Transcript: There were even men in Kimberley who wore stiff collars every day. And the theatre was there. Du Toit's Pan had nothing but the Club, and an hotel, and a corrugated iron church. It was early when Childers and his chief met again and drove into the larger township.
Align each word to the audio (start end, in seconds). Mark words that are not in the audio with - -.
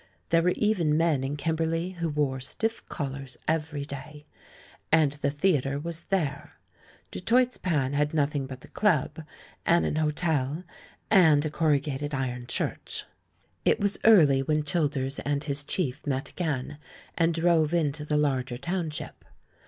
There 0.29 0.41
were 0.41 0.49
even 0.55 0.97
men 0.97 1.23
in 1.23 1.37
Kimberley 1.37 1.91
who 1.99 2.09
wore 2.09 2.39
stiff 2.39 2.83
collars 2.89 3.37
every 3.47 3.85
day. 3.85 4.25
And 4.91 5.11
the 5.21 5.29
theatre 5.29 5.77
was 5.77 6.05
there. 6.05 6.57
Du 7.11 7.19
Toit's 7.19 7.57
Pan 7.57 7.93
had 7.93 8.11
nothing 8.11 8.47
but 8.47 8.61
the 8.61 8.67
Club, 8.67 9.23
and 9.63 9.85
an 9.85 9.97
hotel, 9.97 10.63
and 11.11 11.45
a 11.45 11.51
corrugated 11.51 12.15
iron 12.15 12.47
church. 12.47 13.03
It 13.63 13.79
was 13.79 13.99
early 14.03 14.41
when 14.41 14.63
Childers 14.63 15.19
and 15.19 15.43
his 15.43 15.63
chief 15.63 16.07
met 16.07 16.29
again 16.29 16.79
and 17.15 17.31
drove 17.35 17.71
into 17.71 18.03
the 18.03 18.17
larger 18.17 18.57
township. 18.57 19.23